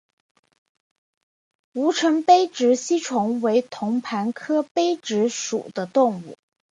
[1.75, 6.35] 吴城杯殖吸虫为同盘科杯殖属的动物。